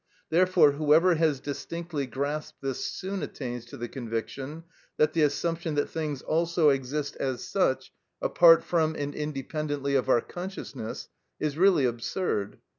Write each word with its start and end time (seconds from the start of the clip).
Therefore 0.31 0.71
whoever 0.71 1.13
has 1.13 1.39
distinctly 1.39 2.07
grasped 2.07 2.59
this 2.63 2.83
soon 2.83 3.21
attains 3.21 3.65
to 3.65 3.77
the 3.77 3.87
conviction 3.87 4.63
that 4.97 5.13
the 5.13 5.21
assumption 5.21 5.75
that 5.75 5.91
things 5.91 6.23
also 6.23 6.69
exist 6.69 7.15
as 7.17 7.43
such, 7.43 7.93
apart 8.19 8.63
from 8.63 8.95
and 8.95 9.13
independently 9.13 9.93
of 9.93 10.09
our 10.09 10.21
consciousness, 10.21 11.07
is 11.39 11.55
really 11.55 11.85
absurd. 11.85 12.57